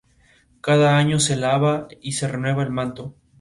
[0.61, 3.13] Cada año se lava y se renueva el manto.